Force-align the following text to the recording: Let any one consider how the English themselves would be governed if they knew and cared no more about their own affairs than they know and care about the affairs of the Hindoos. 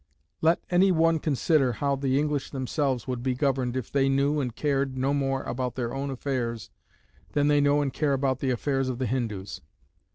Let 0.41 0.63
any 0.71 0.91
one 0.91 1.19
consider 1.19 1.73
how 1.73 1.95
the 1.95 2.17
English 2.17 2.49
themselves 2.49 3.07
would 3.07 3.21
be 3.21 3.35
governed 3.35 3.77
if 3.77 3.91
they 3.91 4.09
knew 4.09 4.39
and 4.41 4.55
cared 4.55 4.97
no 4.97 5.13
more 5.13 5.43
about 5.43 5.75
their 5.75 5.93
own 5.93 6.09
affairs 6.09 6.71
than 7.33 7.49
they 7.49 7.61
know 7.61 7.83
and 7.83 7.93
care 7.93 8.13
about 8.13 8.39
the 8.39 8.49
affairs 8.49 8.89
of 8.89 8.97
the 8.97 9.05
Hindoos. 9.05 9.61